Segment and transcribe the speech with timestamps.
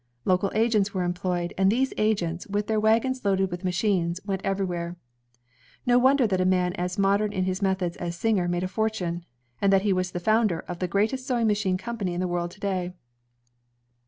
[0.25, 4.95] Local agents were employed, and these agents, with their wagons loaded with machines, went everywhere.
[5.85, 9.27] No wonder that a man as modem in his methods as Singer made a fortune,
[9.61, 12.49] and that he was the founder of the greatest sewing machine company in the world
[12.49, 12.93] to day.